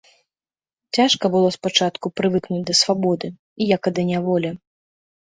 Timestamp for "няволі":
4.09-4.51